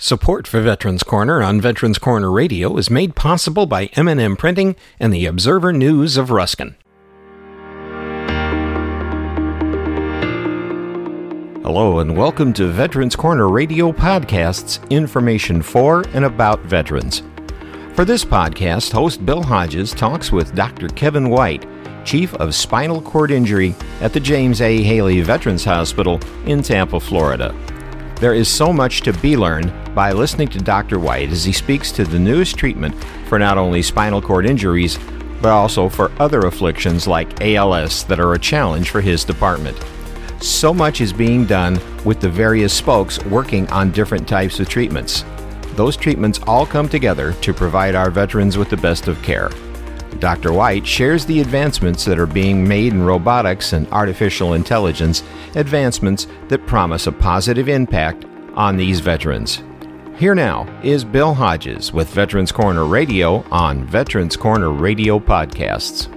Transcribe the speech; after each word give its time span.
Support 0.00 0.46
for 0.46 0.60
Veterans 0.60 1.02
Corner 1.02 1.42
on 1.42 1.60
Veterans 1.60 1.98
Corner 1.98 2.30
Radio 2.30 2.76
is 2.76 2.88
made 2.88 3.16
possible 3.16 3.66
by 3.66 3.86
M&M 3.94 4.36
Printing 4.36 4.76
and 5.00 5.12
the 5.12 5.26
Observer 5.26 5.72
News 5.72 6.16
of 6.16 6.30
Ruskin. 6.30 6.76
Hello 11.64 11.98
and 11.98 12.16
welcome 12.16 12.52
to 12.52 12.68
Veterans 12.68 13.16
Corner 13.16 13.48
Radio 13.48 13.90
Podcast's 13.90 14.78
information 14.88 15.60
for 15.60 16.04
and 16.12 16.24
about 16.24 16.60
veterans. 16.60 17.24
For 17.94 18.04
this 18.04 18.24
podcast, 18.24 18.92
host 18.92 19.26
Bill 19.26 19.42
Hodges 19.42 19.90
talks 19.90 20.30
with 20.30 20.54
Dr. 20.54 20.86
Kevin 20.90 21.28
White, 21.28 21.66
Chief 22.04 22.32
of 22.34 22.54
Spinal 22.54 23.02
Cord 23.02 23.32
Injury 23.32 23.74
at 24.00 24.12
the 24.12 24.20
James 24.20 24.60
A. 24.60 24.80
Haley 24.80 25.22
Veterans 25.22 25.64
Hospital 25.64 26.20
in 26.46 26.62
Tampa, 26.62 27.00
Florida. 27.00 27.52
There 28.20 28.34
is 28.34 28.48
so 28.48 28.72
much 28.72 29.02
to 29.02 29.12
be 29.12 29.36
learned 29.36 29.72
by 29.94 30.10
listening 30.10 30.48
to 30.48 30.58
Dr. 30.58 30.98
White 30.98 31.30
as 31.30 31.44
he 31.44 31.52
speaks 31.52 31.92
to 31.92 32.04
the 32.04 32.18
newest 32.18 32.56
treatment 32.56 32.96
for 33.28 33.38
not 33.38 33.58
only 33.58 33.80
spinal 33.80 34.20
cord 34.20 34.44
injuries, 34.44 34.98
but 35.40 35.52
also 35.52 35.88
for 35.88 36.10
other 36.18 36.40
afflictions 36.40 37.06
like 37.06 37.40
ALS 37.40 38.02
that 38.06 38.18
are 38.18 38.34
a 38.34 38.38
challenge 38.38 38.90
for 38.90 39.00
his 39.00 39.24
department. 39.24 39.80
So 40.40 40.74
much 40.74 41.00
is 41.00 41.12
being 41.12 41.46
done 41.46 41.78
with 42.04 42.20
the 42.20 42.28
various 42.28 42.74
spokes 42.74 43.24
working 43.26 43.68
on 43.70 43.92
different 43.92 44.26
types 44.26 44.58
of 44.58 44.68
treatments. 44.68 45.24
Those 45.76 45.96
treatments 45.96 46.40
all 46.44 46.66
come 46.66 46.88
together 46.88 47.34
to 47.34 47.54
provide 47.54 47.94
our 47.94 48.10
veterans 48.10 48.58
with 48.58 48.68
the 48.68 48.76
best 48.78 49.06
of 49.06 49.22
care. 49.22 49.48
Dr. 50.18 50.52
White 50.52 50.86
shares 50.86 51.24
the 51.24 51.40
advancements 51.40 52.04
that 52.04 52.18
are 52.18 52.26
being 52.26 52.66
made 52.66 52.92
in 52.92 53.02
robotics 53.02 53.72
and 53.72 53.86
artificial 53.88 54.54
intelligence, 54.54 55.22
advancements 55.54 56.26
that 56.48 56.66
promise 56.66 57.06
a 57.06 57.12
positive 57.12 57.68
impact 57.68 58.24
on 58.54 58.76
these 58.76 59.00
veterans. 59.00 59.62
Here 60.16 60.34
now 60.34 60.66
is 60.82 61.04
Bill 61.04 61.32
Hodges 61.32 61.92
with 61.92 62.08
Veterans 62.08 62.50
Corner 62.50 62.84
Radio 62.84 63.44
on 63.52 63.84
Veterans 63.84 64.36
Corner 64.36 64.70
Radio 64.70 65.20
Podcasts. 65.20 66.12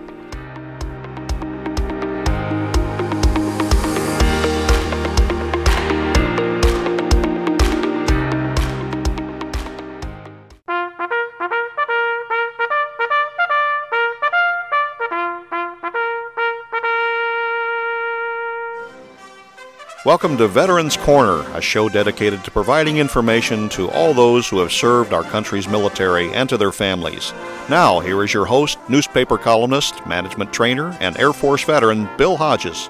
Welcome 20.04 20.36
to 20.38 20.48
Veterans 20.48 20.98
Corner, 20.98 21.42
a 21.56 21.62
show 21.62 21.88
dedicated 21.88 22.44
to 22.44 22.50
providing 22.50 22.98
information 22.98 23.70
to 23.70 23.88
all 23.92 24.16
those 24.16 24.50
who 24.50 24.58
have 24.58 24.72
served 24.72 25.14
our 25.14 25.22
country's 25.22 25.68
military 25.68 26.34
and 26.34 26.50
to 26.50 26.58
their 26.58 26.72
families. 26.72 27.34
Now, 27.70 28.00
here 28.00 28.24
is 28.24 28.34
your 28.34 28.46
host, 28.46 28.80
newspaper 28.90 29.38
columnist, 29.38 30.04
management 30.08 30.52
trainer, 30.52 30.98
and 31.02 31.16
Air 31.20 31.34
Force 31.34 31.64
veteran, 31.64 32.10
Bill 32.18 32.36
Hodges. 32.36 32.90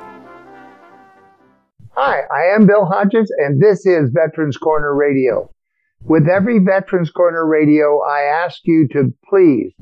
Hi, 1.96 2.22
I 2.34 2.56
am 2.56 2.66
Bill 2.66 2.86
Hodges, 2.86 3.30
and 3.40 3.62
this 3.62 3.86
is 3.86 4.12
Veterans 4.14 4.56
Corner 4.56 4.96
Radio. 4.96 5.54
With 6.06 6.30
every 6.30 6.60
Veterans 6.60 7.12
Corner 7.12 7.46
Radio, 7.46 8.00
I 8.04 8.22
ask 8.22 8.62
you 8.64 8.88
to 8.94 9.14
please 9.30 9.74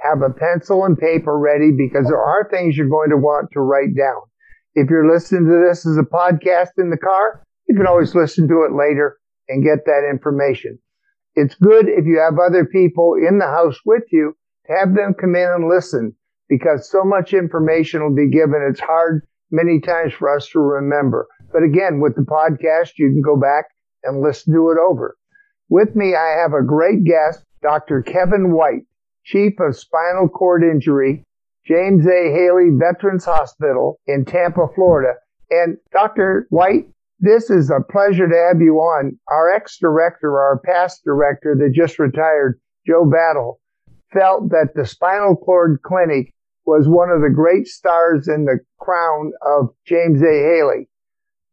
have 0.00 0.22
a 0.22 0.32
pencil 0.32 0.86
and 0.86 0.96
paper 0.96 1.38
ready 1.38 1.70
because 1.70 2.06
there 2.06 2.16
are 2.16 2.48
things 2.48 2.78
you're 2.78 2.88
going 2.88 3.10
to 3.10 3.18
want 3.18 3.50
to 3.52 3.60
write 3.60 3.94
down. 3.94 4.22
If 4.78 4.90
you're 4.90 5.12
listening 5.12 5.46
to 5.46 5.66
this 5.68 5.84
as 5.84 5.96
a 5.96 6.02
podcast 6.02 6.78
in 6.78 6.90
the 6.90 6.96
car, 6.96 7.42
you 7.66 7.74
can 7.74 7.88
always 7.88 8.14
listen 8.14 8.46
to 8.46 8.62
it 8.62 8.72
later 8.72 9.18
and 9.48 9.64
get 9.64 9.84
that 9.86 10.08
information. 10.08 10.78
It's 11.34 11.56
good 11.56 11.88
if 11.88 12.06
you 12.06 12.20
have 12.20 12.38
other 12.38 12.64
people 12.64 13.14
in 13.14 13.40
the 13.40 13.46
house 13.46 13.76
with 13.84 14.04
you 14.12 14.36
to 14.66 14.72
have 14.78 14.94
them 14.94 15.14
come 15.18 15.34
in 15.34 15.48
and 15.48 15.68
listen 15.68 16.14
because 16.48 16.88
so 16.88 17.02
much 17.02 17.34
information 17.34 18.04
will 18.04 18.14
be 18.14 18.30
given. 18.30 18.64
It's 18.70 18.78
hard 18.78 19.26
many 19.50 19.80
times 19.80 20.12
for 20.12 20.32
us 20.32 20.48
to 20.50 20.60
remember. 20.60 21.26
But 21.52 21.64
again, 21.64 21.98
with 21.98 22.14
the 22.14 22.22
podcast, 22.22 22.92
you 22.98 23.08
can 23.08 23.22
go 23.22 23.36
back 23.36 23.64
and 24.04 24.22
listen 24.22 24.54
to 24.54 24.70
it 24.70 24.78
over. 24.78 25.16
With 25.68 25.96
me, 25.96 26.14
I 26.14 26.40
have 26.40 26.52
a 26.52 26.64
great 26.64 27.02
guest, 27.02 27.44
Dr. 27.62 28.00
Kevin 28.02 28.52
White, 28.52 28.86
Chief 29.24 29.54
of 29.58 29.76
Spinal 29.76 30.28
Cord 30.28 30.62
Injury 30.62 31.24
James 31.68 32.06
A. 32.06 32.32
Haley 32.32 32.70
Veterans 32.72 33.26
Hospital 33.26 34.00
in 34.06 34.24
Tampa, 34.24 34.68
Florida. 34.74 35.12
And 35.50 35.76
Dr. 35.92 36.46
White, 36.48 36.86
this 37.20 37.50
is 37.50 37.70
a 37.70 37.84
pleasure 37.92 38.26
to 38.26 38.48
have 38.50 38.62
you 38.62 38.76
on. 38.76 39.18
Our 39.28 39.52
ex-director, 39.52 40.38
our 40.38 40.60
past 40.64 41.02
director 41.04 41.54
that 41.58 41.74
just 41.74 41.98
retired, 41.98 42.58
Joe 42.86 43.04
Battle, 43.04 43.60
felt 44.12 44.48
that 44.48 44.70
the 44.74 44.86
spinal 44.86 45.36
cord 45.36 45.80
clinic 45.82 46.32
was 46.64 46.88
one 46.88 47.10
of 47.10 47.20
the 47.20 47.34
great 47.34 47.66
stars 47.66 48.28
in 48.28 48.46
the 48.46 48.60
crown 48.80 49.32
of 49.46 49.68
James 49.86 50.22
A. 50.22 50.26
Haley. 50.26 50.88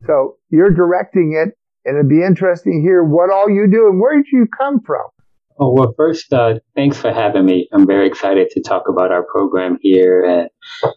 So 0.06 0.38
you're 0.50 0.74
directing 0.74 1.34
it, 1.34 1.58
and 1.84 1.98
it'd 1.98 2.10
be 2.10 2.24
interesting 2.24 2.82
to 2.82 2.88
hear 2.88 3.04
what 3.04 3.32
all 3.32 3.50
you 3.50 3.68
do 3.70 3.88
and 3.88 4.00
where 4.00 4.16
did 4.16 4.28
you 4.32 4.48
come 4.58 4.80
from? 4.82 5.06
Oh, 5.58 5.72
well, 5.72 5.94
first, 5.96 6.34
uh, 6.34 6.56
thanks 6.76 6.98
for 6.98 7.14
having 7.14 7.46
me. 7.46 7.70
I'm 7.72 7.88
very 7.88 8.08
excited 8.08 8.50
to 8.52 8.62
talk 8.62 8.90
about 8.90 9.12
our 9.12 9.24
program 9.24 9.78
here. 9.80 10.26
And 10.26 10.50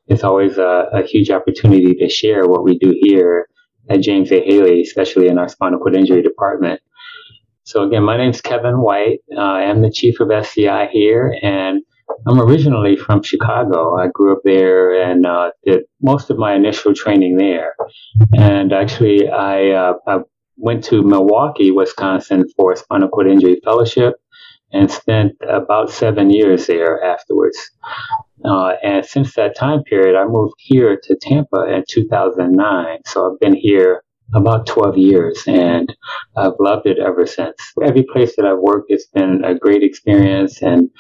it's 0.09 0.25
always 0.25 0.59
a, 0.59 0.89
a 0.93 1.03
huge 1.03 1.31
opportunity 1.31 1.95
to 1.95 2.09
share 2.09 2.49
what 2.49 2.65
we 2.65 2.77
do 2.77 2.93
here 3.01 3.47
at 3.89 4.01
James 4.01 4.33
A. 4.33 4.41
Haley, 4.41 4.83
especially 4.83 5.29
in 5.29 5.39
our 5.39 5.49
spinal 5.49 5.79
cord 5.79 5.95
injury 5.95 6.23
department. 6.23 6.81
So 7.63 7.85
again, 7.85 8.03
my 8.03 8.17
name 8.17 8.31
is 8.31 8.41
Kevin 8.41 8.81
White. 8.81 9.21
Uh, 9.37 9.41
I 9.41 9.63
am 9.63 9.81
the 9.81 9.93
chief 9.93 10.19
of 10.19 10.31
SCI 10.31 10.89
here, 10.91 11.39
and 11.41 11.83
I'm 12.27 12.41
originally 12.41 12.97
from 12.97 13.23
Chicago. 13.23 13.97
I 13.97 14.09
grew 14.09 14.33
up 14.33 14.41
there 14.43 15.01
and 15.09 15.25
uh, 15.25 15.51
did 15.65 15.83
most 16.03 16.31
of 16.31 16.39
my 16.39 16.55
initial 16.55 16.95
training 16.95 17.37
there. 17.37 17.75
And 18.33 18.73
actually, 18.73 19.29
I, 19.29 19.71
uh, 19.71 19.95
I 20.07 20.19
went 20.57 20.83
to 20.85 21.03
Milwaukee, 21.03 21.71
Wisconsin 21.71 22.47
for 22.57 22.73
a 22.73 22.77
spinal 22.77 23.09
cord 23.09 23.29
injury 23.29 23.61
fellowship 23.63 24.15
and 24.73 24.91
spent 24.91 25.33
about 25.49 25.91
seven 25.91 26.31
years 26.31 26.67
there 26.67 27.03
afterwards. 27.03 27.71
Uh, 28.45 28.73
and 28.83 29.05
since 29.05 29.35
that 29.35 29.57
time 29.57 29.83
period, 29.85 30.17
I 30.17 30.27
moved 30.27 30.55
here 30.59 30.99
to 31.03 31.17
Tampa 31.21 31.65
in 31.65 31.85
2009. 31.89 32.99
So 33.07 33.33
I've 33.33 33.41
been 33.41 33.55
here 33.55 34.03
about 34.35 34.67
12 34.67 34.99
years 34.99 35.43
and 35.47 35.95
I've 36.37 36.53
loved 36.61 36.87
it 36.87 36.99
ever 36.99 37.27
since. 37.27 37.57
Every 37.83 38.05
place 38.05 38.37
that 38.37 38.45
I've 38.45 38.59
worked, 38.59 38.91
it's 38.91 39.07
been 39.07 39.43
a 39.45 39.55
great 39.55 39.83
experience. 39.83 40.63
And 40.63 40.91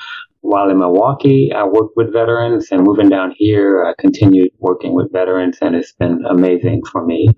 while 0.40 0.70
in 0.70 0.78
Milwaukee, 0.78 1.52
I 1.54 1.64
worked 1.64 1.96
with 1.96 2.12
veterans 2.12 2.68
and 2.70 2.82
moving 2.82 3.08
down 3.08 3.34
here, 3.36 3.84
I 3.84 3.92
continued 4.00 4.50
working 4.58 4.94
with 4.94 5.12
veterans 5.12 5.58
and 5.60 5.74
it's 5.74 5.92
been 5.92 6.24
amazing 6.28 6.82
for 6.90 7.04
me. 7.04 7.28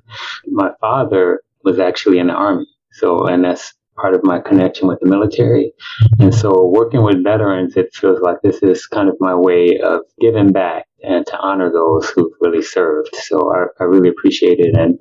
My 0.46 0.70
father 0.80 1.42
was 1.64 1.78
actually 1.80 2.18
in 2.18 2.28
the 2.28 2.34
army. 2.34 2.66
So, 2.92 3.26
and 3.26 3.44
that's 3.44 3.74
part 4.00 4.14
of 4.14 4.24
my 4.24 4.40
connection 4.40 4.88
with 4.88 5.00
the 5.00 5.08
military. 5.08 5.72
And 6.18 6.34
so 6.34 6.66
working 6.66 7.02
with 7.02 7.22
veterans, 7.22 7.76
it 7.76 7.94
feels 7.94 8.20
like 8.20 8.38
this 8.42 8.62
is 8.62 8.86
kind 8.86 9.08
of 9.08 9.16
my 9.20 9.34
way 9.34 9.78
of 9.82 10.00
giving 10.20 10.52
back 10.52 10.86
and 11.02 11.26
to 11.26 11.38
honor 11.38 11.70
those 11.70 12.10
who've 12.10 12.32
really 12.40 12.62
served. 12.62 13.14
So 13.14 13.52
I, 13.52 13.82
I 13.82 13.84
really 13.84 14.08
appreciate 14.08 14.58
it. 14.58 14.74
And, 14.74 14.98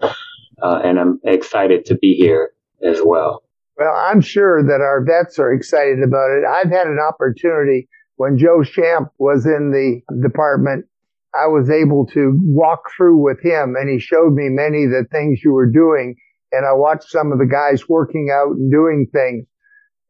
uh, 0.62 0.82
and 0.84 1.00
I'm 1.00 1.20
excited 1.24 1.86
to 1.86 1.96
be 1.96 2.16
here 2.16 2.52
as 2.84 3.00
well. 3.04 3.44
Well, 3.78 3.94
I'm 3.96 4.22
sure 4.22 4.62
that 4.62 4.82
our 4.82 5.04
vets 5.04 5.40
are 5.40 5.54
excited 5.54 6.04
about 6.04 6.32
it. 6.32 6.44
I've 6.46 6.72
had 6.72 6.88
an 6.88 7.00
opportunity 7.00 7.88
when 8.18 8.38
Joe 8.38 8.64
Champ 8.64 9.10
was 9.18 9.46
in 9.46 9.72
the 9.72 10.02
department. 10.22 10.86
I 11.34 11.48
was 11.48 11.70
able 11.70 12.06
to 12.08 12.38
walk 12.42 12.82
through 12.98 13.24
with 13.24 13.40
him 13.42 13.76
and 13.80 13.90
he 13.90 14.00
showed 14.00 14.34
me 14.34 14.50
many 14.50 14.86
of 14.86 14.92
the 14.92 15.06
things 15.12 15.40
you 15.44 15.54
were 15.54 15.70
doing 15.72 16.16
and 16.52 16.66
I 16.66 16.74
watched 16.74 17.10
some 17.10 17.32
of 17.32 17.40
the 17.40 17.46
guys 17.46 17.88
working 17.88 18.30
out 18.32 18.52
and 18.52 18.72
doing 18.72 19.08
things. 19.12 19.46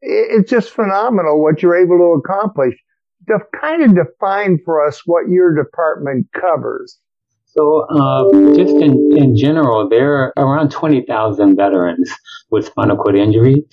It's 0.02 0.50
just 0.50 0.70
phenomenal 0.70 1.42
what 1.42 1.62
you're 1.62 1.76
able 1.76 1.98
to 1.98 2.20
accomplish. 2.20 2.74
To 3.28 3.38
kind 3.60 3.82
of 3.84 3.94
define 3.94 4.58
for 4.64 4.86
us 4.86 5.02
what 5.04 5.28
your 5.28 5.54
department 5.54 6.26
covers. 6.32 6.98
So, 7.44 7.86
uh, 7.90 8.54
just 8.54 8.74
in, 8.76 9.16
in 9.16 9.36
general, 9.36 9.88
there 9.88 10.14
are 10.14 10.32
around 10.36 10.70
20,000 10.70 11.56
veterans 11.56 12.10
with 12.50 12.66
spinal 12.66 12.96
cord 12.96 13.16
injury. 13.16 13.66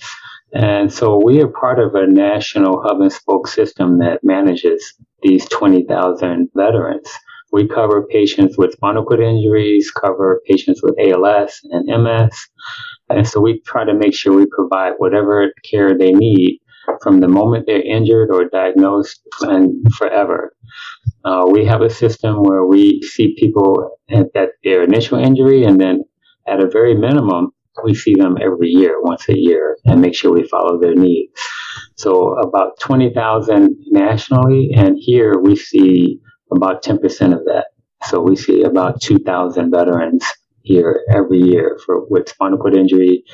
And 0.52 0.92
so 0.92 1.20
we 1.22 1.40
are 1.42 1.48
part 1.48 1.78
of 1.78 1.94
a 1.94 2.06
national 2.06 2.82
hub 2.82 3.00
and 3.00 3.12
spoke 3.12 3.48
system 3.48 3.98
that 3.98 4.20
manages 4.22 4.94
these 5.22 5.48
20,000 5.48 6.48
veterans. 6.54 7.08
We 7.52 7.66
cover 7.66 8.06
patients 8.06 8.56
with 8.58 8.72
spinal 8.72 9.04
cord 9.04 9.20
injuries, 9.20 9.90
cover 9.90 10.40
patients 10.46 10.82
with 10.82 10.94
ALS 10.98 11.60
and 11.64 11.86
MS. 11.86 12.36
And 13.08 13.26
so 13.26 13.40
we 13.40 13.60
try 13.66 13.84
to 13.84 13.94
make 13.94 14.14
sure 14.14 14.34
we 14.34 14.46
provide 14.46 14.94
whatever 14.98 15.50
care 15.64 15.96
they 15.96 16.12
need 16.12 16.60
from 17.02 17.20
the 17.20 17.28
moment 17.28 17.64
they're 17.66 17.82
injured 17.82 18.30
or 18.30 18.48
diagnosed 18.48 19.20
and 19.42 19.84
forever. 19.96 20.54
Uh, 21.24 21.46
we 21.50 21.64
have 21.64 21.82
a 21.82 21.90
system 21.90 22.42
where 22.42 22.64
we 22.66 23.00
see 23.02 23.34
people 23.38 23.98
at, 24.10 24.26
at 24.34 24.50
their 24.64 24.82
initial 24.82 25.18
injury 25.18 25.64
and 25.64 25.80
then 25.80 26.02
at 26.46 26.60
a 26.60 26.68
very 26.68 26.94
minimum, 26.94 27.52
we 27.84 27.94
see 27.94 28.14
them 28.14 28.36
every 28.40 28.68
year, 28.68 29.00
once 29.02 29.28
a 29.28 29.38
year, 29.38 29.76
and 29.84 30.00
make 30.00 30.14
sure 30.14 30.32
we 30.32 30.48
follow 30.48 30.80
their 30.80 30.94
needs. 30.94 31.32
So 31.96 32.38
about 32.38 32.78
20,000 32.80 33.76
nationally, 33.90 34.70
and 34.74 34.96
here 34.98 35.38
we 35.38 35.56
see 35.56 36.20
about 36.54 36.82
10% 36.82 36.96
of 37.32 37.44
that. 37.44 37.66
So 38.04 38.20
we 38.20 38.36
see 38.36 38.62
about 38.62 39.00
2,000 39.00 39.70
veterans 39.70 40.24
here 40.62 41.00
every 41.10 41.38
year 41.38 41.78
for 41.84 42.06
with 42.08 42.28
spinal 42.28 42.58
cord 42.58 42.76
injury 42.76 43.24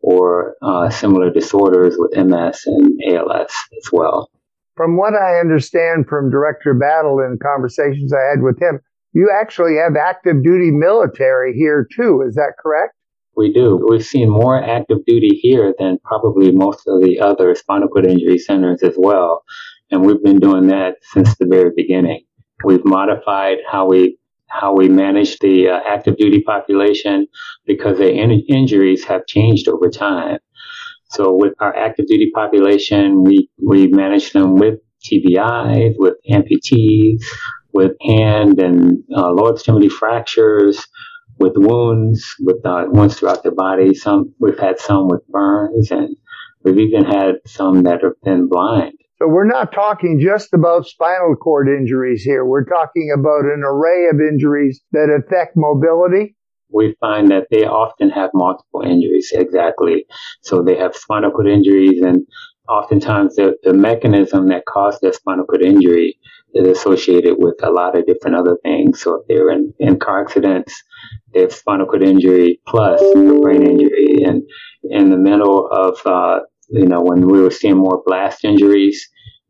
or 0.00 0.56
uh, 0.62 0.90
similar 0.90 1.30
disorders 1.30 1.96
with 1.98 2.16
MS 2.16 2.62
and 2.66 2.98
ALS 3.10 3.52
as 3.76 3.92
well. 3.92 4.30
From 4.76 4.96
what 4.96 5.14
I 5.14 5.40
understand 5.40 6.06
from 6.08 6.30
Director 6.30 6.72
Battle 6.74 7.18
and 7.18 7.40
conversations 7.40 8.12
I 8.12 8.30
had 8.30 8.42
with 8.42 8.60
him, 8.60 8.80
you 9.12 9.30
actually 9.34 9.76
have 9.76 9.96
active 9.96 10.42
duty 10.44 10.70
military 10.70 11.54
here 11.54 11.86
too. 11.96 12.22
Is 12.26 12.36
that 12.36 12.52
correct? 12.62 12.94
We 13.36 13.52
do. 13.52 13.84
We've 13.88 14.04
seen 14.04 14.30
more 14.30 14.60
active 14.62 15.04
duty 15.06 15.38
here 15.40 15.74
than 15.78 15.98
probably 16.04 16.52
most 16.52 16.86
of 16.86 17.00
the 17.00 17.20
other 17.20 17.54
spinal 17.54 17.88
cord 17.88 18.06
injury 18.06 18.38
centers 18.38 18.82
as 18.82 18.94
well. 18.96 19.44
And 19.90 20.04
we've 20.04 20.22
been 20.22 20.38
doing 20.38 20.68
that 20.68 20.96
since 21.12 21.36
the 21.36 21.46
very 21.46 21.70
beginning. 21.74 22.24
We've 22.64 22.84
modified 22.84 23.58
how 23.70 23.86
we 23.88 24.18
how 24.48 24.74
we 24.74 24.88
manage 24.88 25.38
the 25.40 25.68
uh, 25.68 25.80
active 25.86 26.16
duty 26.16 26.40
population 26.42 27.26
because 27.66 27.98
the 27.98 28.10
in- 28.10 28.44
injuries 28.48 29.04
have 29.04 29.26
changed 29.26 29.68
over 29.68 29.90
time. 29.90 30.38
So 31.10 31.34
with 31.34 31.54
our 31.60 31.74
active 31.74 32.06
duty 32.06 32.30
population, 32.34 33.24
we, 33.24 33.50
we 33.66 33.88
manage 33.88 34.32
them 34.32 34.56
with 34.56 34.78
TBIs, 35.04 35.94
with 35.98 36.14
amputees, 36.30 37.22
with 37.72 37.92
hand 38.02 38.60
and 38.60 38.98
uh, 39.14 39.30
lower 39.30 39.52
extremity 39.52 39.88
fractures, 39.88 40.86
with 41.38 41.52
wounds, 41.56 42.26
with 42.40 42.64
uh, 42.64 42.84
wounds 42.88 43.18
throughout 43.18 43.42
the 43.42 43.52
body. 43.52 43.94
Some 43.94 44.34
we've 44.40 44.58
had 44.58 44.78
some 44.78 45.08
with 45.08 45.26
burns, 45.28 45.90
and 45.90 46.16
we've 46.64 46.78
even 46.78 47.04
had 47.04 47.36
some 47.46 47.82
that 47.84 48.02
have 48.02 48.20
been 48.24 48.48
blind. 48.48 48.97
So 49.20 49.26
we're 49.26 49.48
not 49.48 49.72
talking 49.72 50.20
just 50.20 50.54
about 50.54 50.86
spinal 50.86 51.34
cord 51.34 51.66
injuries 51.68 52.22
here. 52.22 52.44
We're 52.44 52.64
talking 52.64 53.10
about 53.12 53.46
an 53.46 53.62
array 53.64 54.06
of 54.12 54.20
injuries 54.20 54.80
that 54.92 55.10
affect 55.10 55.56
mobility. 55.56 56.36
We 56.70 56.94
find 57.00 57.28
that 57.32 57.48
they 57.50 57.64
often 57.64 58.10
have 58.10 58.30
multiple 58.32 58.82
injuries, 58.82 59.32
exactly. 59.34 60.06
So 60.42 60.62
they 60.62 60.76
have 60.76 60.94
spinal 60.94 61.32
cord 61.32 61.48
injuries, 61.48 62.00
and 62.00 62.26
oftentimes 62.68 63.34
the, 63.34 63.56
the 63.64 63.72
mechanism 63.72 64.50
that 64.50 64.66
caused 64.66 65.00
their 65.00 65.12
spinal 65.12 65.46
cord 65.46 65.62
injury 65.62 66.18
is 66.54 66.68
associated 66.68 67.36
with 67.38 67.56
a 67.64 67.70
lot 67.70 67.98
of 67.98 68.06
different 68.06 68.36
other 68.36 68.56
things. 68.62 69.00
So 69.02 69.16
if 69.16 69.26
they're 69.26 69.50
in, 69.50 69.74
in 69.80 69.98
car 69.98 70.22
accidents, 70.22 70.80
they 71.34 71.40
have 71.40 71.52
spinal 71.52 71.86
cord 71.86 72.04
injury 72.04 72.60
plus 72.68 73.00
brain 73.00 73.66
injury. 73.66 74.22
And 74.24 74.42
in 74.84 75.10
the 75.10 75.16
middle 75.16 75.66
of 75.66 75.98
uh, 76.06 76.40
you 76.68 76.86
know, 76.86 77.00
when 77.02 77.26
we 77.26 77.40
were 77.40 77.50
seeing 77.50 77.76
more 77.76 78.02
blast 78.04 78.44
injuries, 78.44 79.08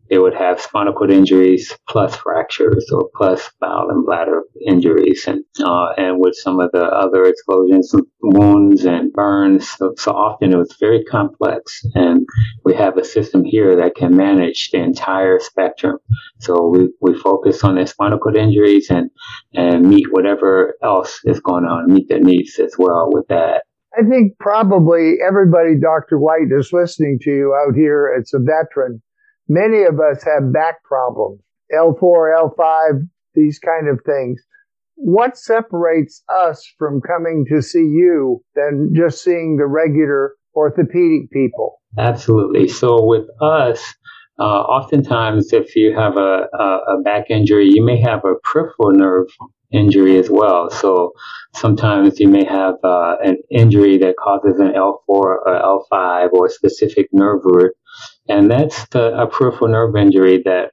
they 0.09 0.19
would 0.19 0.35
have 0.35 0.61
spinal 0.61 0.95
cord 0.95 1.11
injuries 1.11 1.77
plus 1.89 2.17
fractures 2.17 2.87
or 2.93 3.11
plus 3.15 3.51
bowel 3.61 3.91
and 3.91 4.07
bladder 4.07 4.43
injuries 4.67 5.25
and 5.27 5.45
uh, 5.63 5.89
and 5.99 6.19
with 6.19 6.35
some 6.35 6.61
of 6.61 6.71
the 6.73 6.85
other 6.85 7.25
explosions 7.25 7.95
wounds 8.23 8.85
and 8.85 9.13
burns. 9.13 9.69
So, 9.69 9.93
so, 9.97 10.13
often 10.13 10.53
it 10.53 10.57
was 10.57 10.75
very 10.81 11.05
complex 11.05 11.83
and 11.95 12.27
we 12.65 12.75
have 12.75 12.97
a 12.97 13.05
system 13.05 13.45
here 13.45 13.77
that 13.77 13.97
can 13.97 14.17
manage 14.17 14.71
the 14.71 14.79
entire 14.79 15.39
spectrum. 15.41 15.99
So 16.41 16.69
we, 16.69 16.89
we 17.01 17.19
focus 17.19 17.63
on 17.63 17.75
the 17.75 17.87
spinal 17.87 18.19
cord 18.19 18.37
injuries 18.37 18.89
and 18.91 19.11
and 19.55 19.89
meet 19.89 20.07
whatever 20.11 20.77
else 20.83 21.21
is 21.25 21.41
going 21.41 21.65
on 21.65 21.93
meet 21.93 22.09
their 22.09 22.21
needs 22.21 22.59
as 22.59 22.75
well 22.79 23.11
with 23.13 23.27
that 23.29 23.65
I 23.97 24.03
think 24.09 24.39
probably 24.39 25.17
everybody, 25.27 25.79
Dr. 25.81 26.19
White, 26.19 26.51
is 26.51 26.73
listening 26.73 27.19
to 27.23 27.31
you 27.31 27.55
out 27.55 27.75
here. 27.75 28.15
It's 28.19 28.35
a 28.35 28.39
veteran. 28.39 29.03
Many 29.49 29.85
of 29.85 29.99
us 29.99 30.23
have 30.25 30.53
back 30.53 30.85
problems, 30.85 31.41
L4, 31.73 32.53
L5, 32.59 33.09
these 33.35 33.59
kind 33.59 33.89
of 33.89 34.01
things. 34.05 34.43
What 34.97 35.39
separates 35.39 36.23
us 36.29 36.67
from 36.79 37.01
coming 37.01 37.47
to 37.51 37.63
see 37.63 37.79
you 37.79 38.43
than 38.55 38.93
just 38.95 39.23
seeing 39.23 39.57
the 39.57 39.67
regular 39.67 40.35
orthopedic 40.55 41.31
people? 41.31 41.81
Absolutely. 41.97 42.69
So 42.69 43.05
with 43.05 43.27
us, 43.41 43.95
uh, 44.39 44.43
oftentimes 44.43 45.53
if 45.53 45.75
you 45.75 45.95
have 45.95 46.17
a, 46.17 46.47
a, 46.53 46.65
a 46.95 47.03
back 47.03 47.31
injury, 47.31 47.69
you 47.73 47.85
may 47.85 48.01
have 48.01 48.25
a 48.25 48.35
peripheral 48.45 48.93
nerve 48.93 49.27
injury 49.73 50.19
as 50.19 50.31
well. 50.31 50.71
So 50.71 51.13
sometimes 51.55 52.21
you 52.21 52.29
may 52.29 52.45
have 52.45 52.75
uh, 52.85 53.17
an 53.23 53.39
injury 53.51 53.99
that 53.99 54.17
causes 54.17 54.59
an 54.61 54.73
L4 54.73 55.01
or 55.09 55.43
L5 55.47 56.33
or 56.33 56.47
a 56.47 56.51
specific 56.51 57.09
nerve 57.13 57.41
root. 57.45 57.73
And 58.29 58.51
that's 58.51 58.87
the, 58.89 59.19
a 59.19 59.27
peripheral 59.27 59.71
nerve 59.71 59.97
injury 59.97 60.43
that 60.45 60.71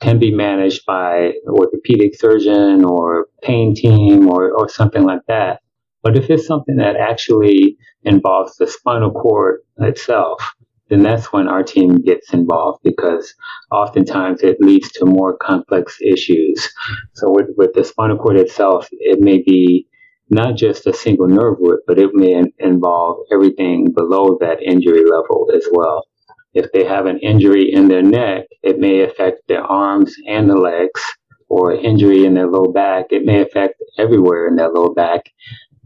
can 0.00 0.18
be 0.18 0.30
managed 0.32 0.84
by 0.86 1.32
orthopedic 1.48 2.14
surgeon 2.14 2.84
or 2.84 3.26
pain 3.42 3.74
team 3.74 4.28
or, 4.28 4.52
or 4.52 4.68
something 4.68 5.02
like 5.02 5.22
that. 5.28 5.60
But 6.02 6.16
if 6.16 6.30
it's 6.30 6.46
something 6.46 6.76
that 6.76 6.96
actually 6.96 7.76
involves 8.04 8.56
the 8.56 8.66
spinal 8.66 9.10
cord 9.10 9.60
itself, 9.78 10.40
then 10.88 11.02
that's 11.02 11.32
when 11.32 11.48
our 11.48 11.62
team 11.62 12.02
gets 12.02 12.32
involved 12.32 12.80
because 12.82 13.34
oftentimes 13.70 14.42
it 14.42 14.60
leads 14.60 14.90
to 14.92 15.04
more 15.04 15.36
complex 15.36 15.98
issues. 16.00 16.68
So 17.14 17.30
with, 17.30 17.48
with 17.56 17.72
the 17.74 17.84
spinal 17.84 18.16
cord 18.16 18.36
itself, 18.36 18.88
it 18.92 19.20
may 19.20 19.38
be 19.38 19.86
not 20.30 20.56
just 20.56 20.86
a 20.86 20.92
single 20.92 21.28
nerve 21.28 21.56
root, 21.60 21.80
but 21.86 21.98
it 21.98 22.14
may 22.14 22.42
involve 22.58 23.18
everything 23.32 23.92
below 23.94 24.38
that 24.40 24.62
injury 24.62 25.04
level 25.04 25.50
as 25.54 25.66
well. 25.72 26.04
If 26.54 26.72
they 26.72 26.84
have 26.84 27.06
an 27.06 27.18
injury 27.20 27.72
in 27.72 27.88
their 27.88 28.02
neck, 28.02 28.46
it 28.62 28.78
may 28.78 29.02
affect 29.02 29.46
their 29.48 29.62
arms 29.62 30.14
and 30.26 30.48
the 30.48 30.56
legs, 30.56 31.02
or 31.48 31.72
injury 31.72 32.24
in 32.24 32.34
their 32.34 32.46
low 32.46 32.72
back, 32.72 33.06
it 33.10 33.24
may 33.24 33.40
affect 33.40 33.82
everywhere 33.98 34.48
in 34.48 34.56
their 34.56 34.68
low 34.68 34.92
back 34.92 35.30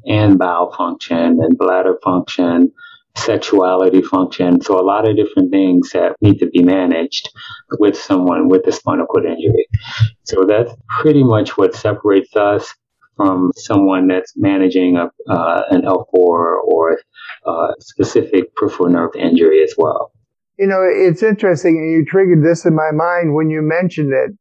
and 0.06 0.38
bowel 0.38 0.74
function 0.76 1.38
and 1.40 1.56
bladder 1.56 1.98
function 2.02 2.72
sexuality 3.16 4.02
function. 4.02 4.60
So 4.60 4.80
a 4.80 4.82
lot 4.82 5.08
of 5.08 5.16
different 5.16 5.50
things 5.50 5.90
that 5.90 6.16
need 6.20 6.38
to 6.38 6.46
be 6.46 6.62
managed 6.62 7.30
with 7.78 7.96
someone 7.96 8.48
with 8.48 8.66
a 8.66 8.72
spinal 8.72 9.06
cord 9.06 9.24
injury. 9.24 9.68
So 10.24 10.44
that's 10.46 10.72
pretty 11.00 11.22
much 11.22 11.56
what 11.56 11.74
separates 11.74 12.34
us 12.36 12.72
from 13.16 13.52
someone 13.56 14.06
that's 14.06 14.32
managing 14.36 14.96
a, 14.96 15.10
uh, 15.30 15.62
an 15.70 15.82
L4 15.82 16.06
or 16.14 16.92
a 16.92 17.48
uh, 17.48 17.72
specific 17.80 18.54
peripheral 18.56 18.88
nerve 18.88 19.14
injury 19.16 19.62
as 19.62 19.74
well. 19.76 20.12
You 20.58 20.66
know, 20.66 20.82
it's 20.82 21.22
interesting, 21.22 21.76
and 21.76 21.90
you 21.90 22.04
triggered 22.04 22.44
this 22.44 22.64
in 22.64 22.74
my 22.74 22.90
mind 22.92 23.34
when 23.34 23.50
you 23.50 23.62
mentioned 23.62 24.12
it. 24.12 24.36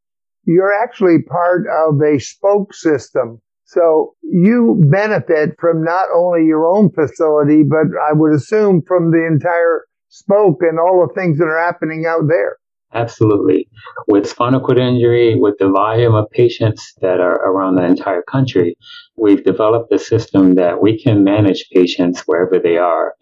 You're 0.46 0.74
actually 0.74 1.22
part 1.22 1.66
of 1.68 2.02
a 2.02 2.20
spoke 2.20 2.74
system 2.74 3.42
so 3.72 4.16
you 4.22 4.84
benefit 4.92 5.52
from 5.58 5.86
not 5.86 6.08
only 6.14 6.46
your 6.46 6.68
own 6.68 6.92
facility, 6.92 7.64
but 7.64 7.88
I 8.10 8.12
would 8.12 8.34
assume 8.34 8.82
from 8.86 9.12
the 9.12 9.26
entire 9.26 9.86
spoke 10.10 10.58
and 10.60 10.78
all 10.78 11.08
the 11.08 11.14
things 11.14 11.38
that 11.38 11.46
are 11.46 11.64
happening 11.64 12.06
out 12.06 12.28
there. 12.28 12.58
Absolutely. 12.94 13.70
With 14.10 14.28
spinal 14.28 14.60
cord 14.60 14.78
injury, 14.78 15.36
with 15.40 15.56
the 15.58 15.70
volume 15.70 16.16
of 16.16 16.30
patients 16.32 16.94
that 17.00 17.22
are 17.22 17.36
around 17.36 17.76
the 17.76 17.86
entire 17.86 18.24
country, 18.24 18.76
we've 19.16 19.46
developed 19.46 19.94
a 19.94 20.00
system 20.00 20.56
that 20.56 20.82
we 20.82 21.02
can 21.02 21.24
manage 21.24 21.70
patients 21.74 22.24
wherever 22.26 22.60
they 22.60 22.76
are. 22.76 23.14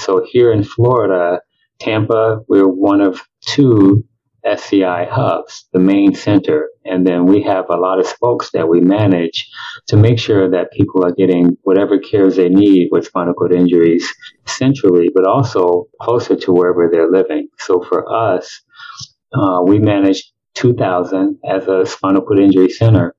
So 0.00 0.26
here 0.28 0.52
in 0.52 0.64
Florida, 0.64 1.40
Tampa, 1.78 2.40
we're 2.48 2.66
one 2.66 3.00
of 3.00 3.20
two 3.46 4.04
SCI 4.44 5.06
hubs, 5.10 5.66
the 5.72 5.78
main 5.78 6.14
center. 6.14 6.68
And 6.84 7.06
then 7.06 7.26
we 7.26 7.42
have 7.42 7.66
a 7.70 7.76
lot 7.76 8.00
of 8.00 8.06
spokes 8.06 8.50
that 8.52 8.68
we 8.68 8.80
manage 8.80 9.48
to 9.88 9.96
make 9.96 10.18
sure 10.18 10.50
that 10.50 10.72
people 10.72 11.04
are 11.04 11.12
getting 11.12 11.56
whatever 11.62 11.98
cares 11.98 12.36
they 12.36 12.48
need 12.48 12.88
with 12.90 13.06
spinal 13.06 13.34
cord 13.34 13.52
injuries 13.52 14.06
centrally, 14.46 15.08
but 15.14 15.26
also 15.26 15.86
closer 16.00 16.36
to 16.36 16.52
wherever 16.52 16.88
they're 16.90 17.10
living. 17.10 17.48
So 17.58 17.82
for 17.82 18.12
us, 18.12 18.62
uh, 19.32 19.62
we 19.64 19.78
manage 19.78 20.32
2000 20.54 21.38
as 21.48 21.68
a 21.68 21.86
spinal 21.86 22.22
cord 22.22 22.40
injury 22.40 22.68
center. 22.68 23.14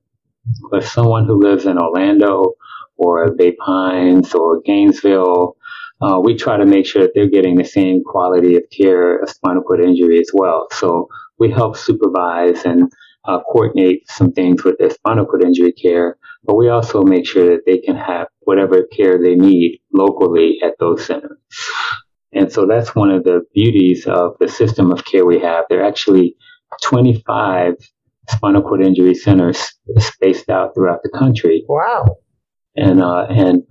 But 0.70 0.84
someone 0.84 1.24
who 1.24 1.40
lives 1.42 1.64
in 1.64 1.78
Orlando 1.78 2.52
or 2.96 3.34
Bay 3.34 3.52
Pines 3.52 4.34
or 4.34 4.60
Gainesville 4.60 5.56
uh, 6.02 6.20
we 6.20 6.36
try 6.36 6.56
to 6.56 6.66
make 6.66 6.86
sure 6.86 7.02
that 7.02 7.12
they're 7.14 7.28
getting 7.28 7.56
the 7.56 7.64
same 7.64 8.02
quality 8.04 8.56
of 8.56 8.62
care 8.70 9.18
of 9.18 9.30
spinal 9.30 9.62
cord 9.62 9.80
injury 9.80 10.18
as 10.18 10.30
well. 10.32 10.66
So 10.72 11.08
we 11.38 11.50
help 11.50 11.76
supervise 11.76 12.64
and 12.64 12.90
uh, 13.24 13.40
coordinate 13.50 14.08
some 14.10 14.32
things 14.32 14.64
with 14.64 14.76
their 14.78 14.90
spinal 14.90 15.24
cord 15.24 15.42
injury 15.42 15.72
care, 15.72 16.18
but 16.44 16.56
we 16.56 16.68
also 16.68 17.02
make 17.02 17.26
sure 17.26 17.46
that 17.46 17.62
they 17.66 17.78
can 17.78 17.96
have 17.96 18.26
whatever 18.40 18.82
care 18.92 19.18
they 19.18 19.34
need 19.34 19.80
locally 19.92 20.58
at 20.62 20.74
those 20.78 21.06
centers. 21.06 21.38
And 22.32 22.52
so 22.52 22.66
that's 22.66 22.94
one 22.94 23.10
of 23.10 23.24
the 23.24 23.42
beauties 23.54 24.06
of 24.06 24.36
the 24.40 24.48
system 24.48 24.90
of 24.90 25.04
care 25.04 25.24
we 25.24 25.38
have. 25.38 25.64
There 25.70 25.80
are 25.82 25.88
actually 25.88 26.36
25 26.82 27.74
spinal 28.28 28.62
cord 28.62 28.84
injury 28.84 29.14
centers 29.14 29.72
spaced 29.98 30.50
out 30.50 30.74
throughout 30.74 31.00
the 31.02 31.10
country. 31.10 31.64
Wow. 31.68 32.18
And 32.76 33.02
uh, 33.02 33.26
and 33.28 33.62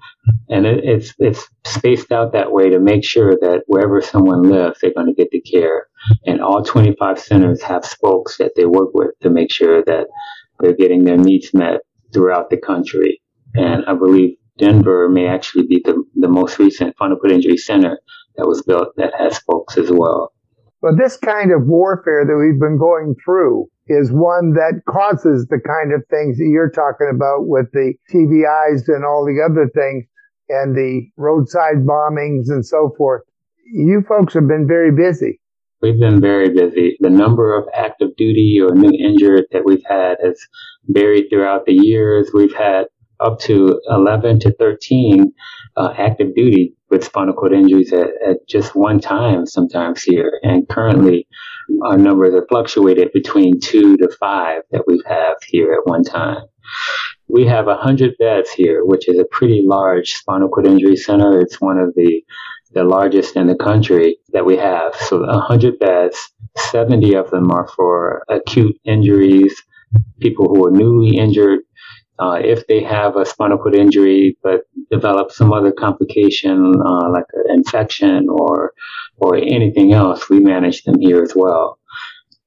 and 0.50 0.66
it, 0.66 0.84
it's 0.84 1.14
it's 1.20 1.48
spaced 1.66 2.12
out 2.12 2.34
that 2.34 2.52
way 2.52 2.70
to 2.70 2.80
make 2.80 3.04
sure 3.04 3.36
that 3.42 3.64
wherever 3.68 4.02
someone 4.02 4.44
lives, 4.44 4.80
they're 4.82 4.94
going 4.94 5.08
to 5.08 5.14
get 5.14 5.32
the 5.32 5.42
care. 5.42 5.88
And 6.26 6.42
all 6.42 6.64
25 6.64 7.18
centers 7.18 7.62
have 7.62 7.86
spokes 7.86 8.38
that 8.38 8.54
they 8.56 8.66
work 8.66 8.90
with 8.94 9.12
to 9.22 9.30
make 9.30 9.52
sure 9.52 9.84
that 9.86 10.08
they're 10.60 10.76
getting 10.76 11.06
their 11.06 11.18
needs 11.18 11.54
met 11.54 11.82
throughout 12.14 12.50
the 12.50 12.58
country. 12.58 13.22
And 13.56 13.86
I 13.86 13.94
believe 13.94 14.36
Denver 14.58 15.10
may 15.10 15.28
actually 15.28 15.66
be 15.68 15.82
the, 15.84 16.04
the 16.16 16.28
most 16.28 16.60
recent 16.60 16.98
cord 16.98 17.32
injury 17.32 17.58
center 17.58 18.00
that 18.36 18.48
was 18.48 18.62
built 18.64 18.90
that 18.98 19.14
has 19.18 19.38
spokes 19.38 19.78
as 19.78 19.90
well. 19.92 20.34
But 20.82 20.98
this 20.98 21.18
kind 21.18 21.52
of 21.52 21.66
warfare 21.66 22.26
that 22.26 22.38
we've 22.38 22.60
been 22.60 22.78
going 22.78 23.16
through 23.24 23.68
is 23.88 24.12
one 24.12 24.54
that 24.54 24.82
causes 24.88 25.48
the 25.50 25.60
kind 25.60 25.94
of 25.94 26.06
things 26.10 26.38
that 26.38 26.48
you're 26.50 26.70
talking 26.70 27.12
about 27.14 27.48
with 27.48 27.68
the 27.74 27.94
TBIs 28.12 28.88
and 28.88 29.04
all 29.04 29.26
the 29.26 29.44
other 29.44 29.70
things 29.74 30.06
and 30.50 30.76
the 30.76 31.10
roadside 31.18 31.86
bombings 31.86 32.50
and 32.50 32.66
so 32.66 32.94
forth. 32.98 33.24
You 33.66 34.04
folks 34.08 34.34
have 34.36 34.48
been 34.48 34.68
very 34.68 34.92
busy. 34.92 35.40
We've 35.82 36.00
been 36.00 36.22
very 36.22 36.50
busy. 36.50 36.96
The 37.02 37.10
number 37.10 37.58
of 37.58 37.68
active 37.74 38.16
duty 38.16 38.58
or 38.62 38.74
new 38.74 38.92
injured 38.98 39.46
that 39.52 39.66
we've 39.66 39.84
had 39.86 40.18
has 40.24 40.40
varied 40.88 41.26
throughout 41.30 41.66
the 41.66 41.74
years. 41.74 42.32
We've 42.34 42.56
had 42.56 42.86
up 43.20 43.40
to 43.40 43.82
11 43.90 44.40
to 44.42 44.54
13 44.54 45.34
uh, 45.76 45.94
active 45.98 46.36
duty 46.36 46.74
with 46.90 47.04
spinal 47.04 47.34
cord 47.34 47.54
injuries 47.54 47.92
at, 47.92 48.10
at, 48.26 48.48
just 48.48 48.76
one 48.76 49.00
time 49.00 49.46
sometimes 49.46 50.04
here. 50.04 50.40
And 50.44 50.68
currently, 50.70 51.28
our 51.84 51.98
numbers 51.98 52.34
have 52.34 52.48
fluctuated 52.50 53.12
between 53.14 53.60
two 53.60 53.98
to 53.98 54.10
five 54.20 54.62
that 54.72 54.84
we 54.88 55.02
have 55.08 55.38
here 55.48 55.74
at 55.74 55.86
one 55.86 56.04
time. 56.04 56.44
We 57.28 57.46
have 57.46 57.66
100 57.66 58.18
beds 58.18 58.52
here, 58.52 58.86
which 58.86 59.08
is 59.08 59.20
a 59.20 59.26
pretty 59.26 59.64
large 59.66 60.14
spinal 60.14 60.50
cord 60.50 60.68
injury 60.68 60.96
center. 60.96 61.40
It's 61.40 61.60
one 61.60 61.78
of 61.78 61.94
the, 61.96 62.24
the 62.72 62.84
largest 62.84 63.36
in 63.36 63.48
the 63.48 63.56
country 63.56 64.18
that 64.34 64.46
we 64.46 64.58
have. 64.58 64.96
So 64.96 65.22
100 65.22 65.80
beds, 65.80 66.18
70 66.58 67.16
of 67.16 67.32
them 67.32 67.52
are 67.52 67.68
for 67.68 68.24
acute 68.30 68.80
injuries, 68.86 69.62
people 70.20 70.48
who 70.48 70.68
are 70.68 70.72
newly 70.72 71.18
injured, 71.18 71.62
uh, 72.24 72.36
if 72.36 72.66
they 72.68 72.82
have 72.82 73.18
a 73.18 73.26
spinal 73.26 73.58
cord 73.58 73.76
injury 73.76 74.38
but 74.44 74.62
develop 74.90 75.32
some 75.32 75.52
other 75.52 75.74
complication 75.74 76.74
uh, 76.86 77.10
like 77.12 77.26
an 77.34 77.56
infection 77.58 78.28
or 78.30 78.74
or 79.18 79.36
anything 79.36 79.94
else, 79.94 80.30
we 80.30 80.40
manage 80.40 80.84
them 80.84 81.00
here 81.00 81.22
as 81.22 81.34
well. 81.36 81.80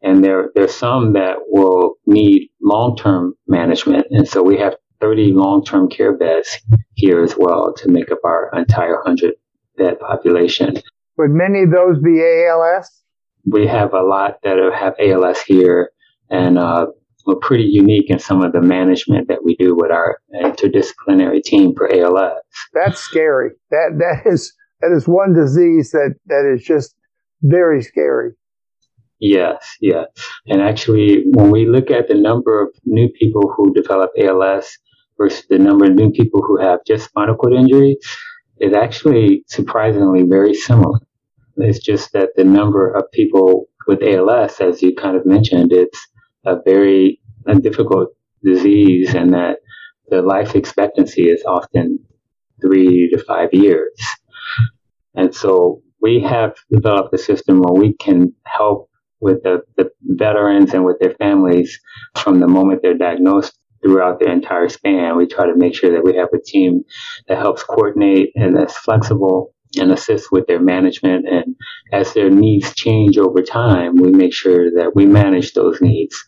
And 0.02 0.25
there 0.25 0.50
there's 0.54 0.75
some 0.75 1.12
that 1.12 1.37
will 1.49 1.95
need 2.06 2.50
long 2.62 2.97
term 2.97 3.35
management, 3.47 4.06
and 4.11 4.26
so 4.26 4.42
we 4.42 4.56
have 4.59 4.76
30 5.00 5.33
long 5.33 5.64
term 5.64 5.88
care 5.88 6.16
beds 6.16 6.59
here 6.95 7.23
as 7.23 7.35
well 7.37 7.75
to 7.75 7.90
make 7.90 8.11
up 8.11 8.21
our 8.25 8.50
entire 8.54 8.97
100 9.04 9.35
bed 9.76 10.00
population. 10.00 10.80
Would 11.18 11.30
many 11.30 11.64
of 11.64 11.71
those 11.71 11.99
be 12.02 12.23
ALS? 12.23 12.90
We 13.45 13.66
have 13.66 13.92
a 13.92 14.02
lot 14.02 14.38
that 14.42 14.56
have 14.75 14.95
ALS 14.99 15.40
here, 15.42 15.90
and 16.30 16.59
uh, 16.59 16.87
we're 17.26 17.37
pretty 17.37 17.64
unique 17.64 18.09
in 18.09 18.18
some 18.18 18.42
of 18.42 18.52
the 18.52 18.61
management 18.61 19.28
that 19.28 19.45
we 19.45 19.56
do 19.56 19.75
with 19.75 19.90
our 19.90 20.18
interdisciplinary 20.42 21.42
team 21.42 21.75
for 21.76 21.92
ALS. 21.92 22.40
That's 22.73 23.00
scary. 23.00 23.50
That 23.71 23.97
that 23.99 24.30
is 24.30 24.54
that 24.80 24.92
is 24.92 25.09
one 25.09 25.35
disease 25.35 25.90
that 25.90 26.14
that 26.26 26.50
is 26.54 26.64
just 26.64 26.95
very 27.42 27.83
scary. 27.83 28.33
Yes, 29.18 29.76
yeah. 29.80 30.04
And 30.47 30.61
actually, 30.61 31.25
when 31.30 31.50
we 31.50 31.66
look 31.66 31.90
at 31.90 32.09
the 32.09 32.14
number 32.14 32.62
of 32.62 32.68
new 32.85 33.09
people 33.09 33.52
who 33.56 33.73
develop 33.73 34.11
ALS 34.18 34.78
versus 35.18 35.47
the 35.49 35.59
number 35.59 35.87
of 35.87 35.95
new 35.95 36.11
people 36.11 36.42
who 36.42 36.61
have 36.61 36.80
just 36.87 37.06
spinal 37.06 37.35
cord 37.35 37.54
injury, 37.54 37.97
is 38.61 38.75
actually 38.75 39.45
surprisingly 39.49 40.23
very 40.23 40.54
similar. 40.54 40.99
It's 41.56 41.78
just 41.78 42.12
that 42.12 42.30
the 42.37 42.45
number 42.45 42.90
of 42.90 43.11
people 43.12 43.68
with 43.87 44.02
ALS, 44.02 44.61
as 44.61 44.83
you 44.83 44.95
kind 44.95 45.16
of 45.16 45.25
mentioned, 45.25 45.73
it's 45.73 45.99
a 46.47 46.57
very 46.65 47.21
a 47.47 47.55
difficult 47.57 48.09
disease 48.43 49.15
and 49.15 49.35
that 49.35 49.59
the 50.09 50.23
life 50.23 50.55
expectancy 50.55 51.29
is 51.29 51.43
often 51.45 51.99
three 52.61 53.11
to 53.11 53.23
five 53.25 53.53
years. 53.53 53.93
And 55.15 55.35
so 55.35 55.83
we 56.00 56.21
have 56.21 56.55
developed 56.71 57.15
a 57.15 57.19
system 57.19 57.61
where 57.61 57.75
we 57.75 57.95
can 57.95 58.33
help 58.45 58.88
with 59.21 59.43
the, 59.43 59.62
the 59.76 59.91
veterans 60.03 60.75
and 60.75 60.85
with 60.85 60.99
their 61.00 61.15
families 61.15 61.81
from 62.17 62.38
the 62.38 62.47
moment 62.47 62.81
they're 62.83 62.99
diagnosed 62.99 63.59
throughout 63.83 64.21
their 64.21 64.33
entire 64.33 64.69
span. 64.69 65.17
We 65.17 65.26
try 65.26 65.47
to 65.47 65.57
make 65.57 65.75
sure 65.75 65.91
that 65.93 66.05
we 66.05 66.17
have 66.17 66.29
a 66.33 66.41
team 66.41 66.85
that 67.29 67.38
helps 67.38 67.62
coordinate 67.62 68.33
and 68.35 68.57
that's 68.57 68.76
flexible 68.76 69.55
and 69.78 69.92
assist 69.92 70.33
with 70.33 70.47
their 70.47 70.61
management. 70.61 71.26
And 71.28 71.56
as 71.92 72.12
their 72.12 72.30
needs 72.30 72.75
change 72.75 73.18
over 73.18 73.42
time, 73.42 73.97
we 73.97 74.11
make 74.11 74.35
sure 74.35 74.71
that 74.73 74.92
we 74.95 75.06
manage 75.06 75.54
those 75.54 75.80
needs. 75.80 76.25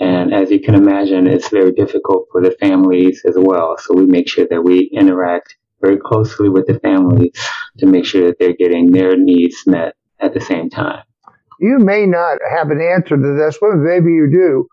And 0.00 0.32
as 0.34 0.50
you 0.50 0.60
can 0.60 0.74
imagine, 0.74 1.26
it's 1.26 1.48
very 1.48 1.72
difficult 1.72 2.26
for 2.32 2.42
the 2.42 2.56
families 2.60 3.22
as 3.26 3.34
well. 3.36 3.76
So 3.78 3.94
we 3.94 4.06
make 4.06 4.28
sure 4.28 4.46
that 4.50 4.62
we 4.62 4.90
interact 4.92 5.56
very 5.80 5.98
closely 5.98 6.48
with 6.48 6.66
the 6.66 6.78
family 6.80 7.32
to 7.78 7.86
make 7.86 8.04
sure 8.04 8.26
that 8.26 8.38
they're 8.38 8.56
getting 8.56 8.90
their 8.90 9.16
needs 9.16 9.56
met 9.66 9.94
at 10.20 10.34
the 10.34 10.40
same 10.40 10.68
time. 10.68 11.02
You 11.60 11.78
may 11.78 12.06
not 12.06 12.38
have 12.50 12.70
an 12.70 12.80
answer 12.80 13.16
to 13.16 13.36
this, 13.36 13.58
but 13.60 13.76
maybe 13.76 14.12
you 14.12 14.28
do. 14.32 14.68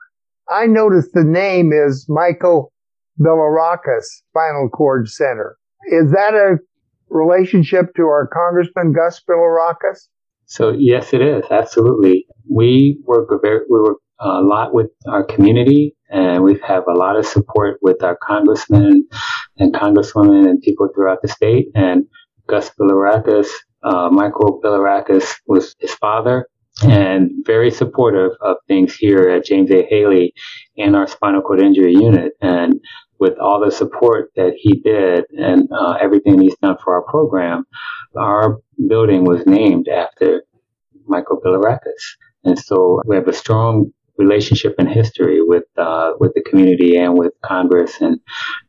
I 0.49 0.67
noticed 0.67 1.13
the 1.13 1.23
name 1.23 1.71
is 1.73 2.05
Michael 2.07 2.71
Bilirakis 3.19 4.03
Spinal 4.29 4.69
Cord 4.69 5.09
Center. 5.09 5.57
Is 5.87 6.11
that 6.11 6.33
a 6.33 6.57
relationship 7.09 7.93
to 7.95 8.03
our 8.03 8.27
Congressman 8.27 8.93
Gus 8.93 9.21
Bilirakis? 9.27 10.07
So 10.45 10.71
yes, 10.77 11.13
it 11.13 11.21
is 11.21 11.43
absolutely. 11.49 12.25
We 12.49 12.99
work 13.05 13.29
very, 13.41 13.61
we 13.69 13.79
work 13.79 13.97
a 14.19 14.41
lot 14.41 14.73
with 14.73 14.91
our 15.07 15.23
community, 15.23 15.95
and 16.09 16.43
we 16.43 16.59
have 16.65 16.83
a 16.87 16.93
lot 16.93 17.17
of 17.17 17.25
support 17.25 17.79
with 17.81 18.03
our 18.03 18.17
congressmen 18.21 19.07
and 19.57 19.73
congresswomen 19.73 20.47
and 20.47 20.61
people 20.61 20.87
throughout 20.93 21.21
the 21.21 21.27
state. 21.27 21.67
And 21.75 22.05
Gus 22.47 22.69
Bilirakis, 22.79 23.47
uh, 23.83 24.09
Michael 24.11 24.61
Bilirakis 24.63 25.35
was 25.47 25.75
his 25.79 25.93
father, 25.95 26.47
and 26.83 27.31
very 27.45 27.71
supportive 27.71 28.31
of 28.41 28.57
things 28.67 28.95
here 28.95 29.29
at 29.29 29.45
James 29.45 29.71
A. 29.71 29.85
Haley 29.89 30.33
and 30.77 30.95
our 30.95 31.07
spinal 31.07 31.41
cord 31.41 31.61
injury 31.61 31.93
unit. 31.93 32.33
And 32.41 32.79
with 33.19 33.37
all 33.39 33.63
the 33.63 33.71
support 33.71 34.31
that 34.35 34.53
he 34.57 34.81
did 34.81 35.23
and 35.37 35.69
uh, 35.71 35.97
everything 36.01 36.41
he's 36.41 36.57
done 36.61 36.75
for 36.83 36.95
our 36.95 37.03
program, 37.03 37.65
our 38.17 38.59
building 38.87 39.23
was 39.23 39.45
named 39.45 39.87
after 39.87 40.43
Michael 41.07 41.39
Bilirakis. 41.39 42.17
And 42.43 42.59
so 42.59 43.01
we 43.05 43.15
have 43.15 43.27
a 43.27 43.33
strong 43.33 43.91
relationship 44.17 44.75
and 44.77 44.89
history 44.89 45.41
with 45.41 45.65
uh, 45.77 46.13
with 46.19 46.33
the 46.33 46.41
community 46.41 46.97
and 46.97 47.17
with 47.17 47.33
Congress, 47.43 48.01
and 48.01 48.19